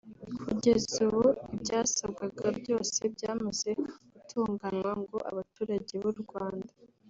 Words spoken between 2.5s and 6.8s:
byose byamaze gutunganwa ngo abaturage b’u Rwanda